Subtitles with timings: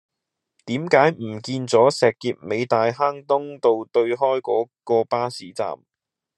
[0.65, 5.77] 點解唔見左石硤尾大坑東道對開嗰個巴士站